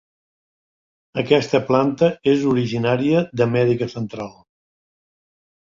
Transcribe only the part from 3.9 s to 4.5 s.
Central.